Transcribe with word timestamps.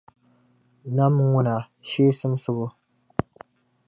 Nam 0.95 1.13
ŋuna, 1.31 1.55
shee 1.89 2.11
simsibu. 2.19 2.65